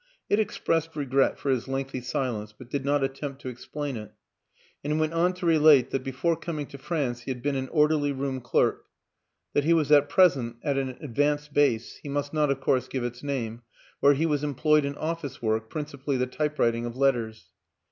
It 0.31 0.39
expressed 0.39 0.95
regret 0.95 1.37
for 1.37 1.51
his 1.51 1.67
lengthy 1.67 2.01
silence, 2.01 2.55
but 2.57 2.71
did 2.71 2.83
not 2.83 3.03
attempt 3.03 3.39
to 3.43 3.49
ex 3.51 3.67
plain 3.67 3.95
it; 3.97 4.11
and 4.83 4.99
went 4.99 5.13
on 5.13 5.33
to 5.33 5.45
relate 5.45 5.91
that 5.91 6.03
before 6.03 6.35
coming 6.35 6.65
to 6.69 6.79
France 6.79 7.19
he 7.21 7.29
had 7.29 7.43
been 7.43 7.55
an 7.55 7.67
orderly 7.69 8.11
room 8.11 8.41
clerk, 8.41 8.85
that 9.53 9.63
he 9.63 9.73
was 9.75 9.91
at 9.91 10.09
present 10.09 10.55
at 10.63 10.75
an 10.75 10.97
advanced 11.01 11.53
base 11.53 11.97
he 11.97 12.09
must 12.09 12.33
not 12.33 12.49
of 12.49 12.59
course 12.61 12.87
give 12.87 13.03
its 13.03 13.21
name 13.21 13.61
where 13.99 14.15
he 14.15 14.25
was 14.25 14.43
em 14.43 14.55
ployed 14.55 14.85
in 14.85 14.95
office 14.97 15.39
work, 15.39 15.69
principally 15.69 16.17
the 16.17 16.25
typewriting 16.25 16.87
of 16.87 16.97
letters. 16.97 17.51